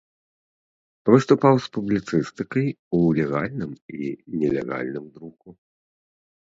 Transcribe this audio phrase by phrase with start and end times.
[1.11, 2.67] Выступаў з публіцыстыкай
[3.01, 5.49] у легальным і нелегальным друку.